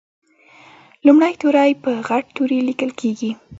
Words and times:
لومړی 1.05 1.33
توری 1.41 1.71
په 1.83 1.91
غټ 2.07 2.25
توري 2.35 2.59
لیکل 2.69 2.91
کیږي. 2.99 3.31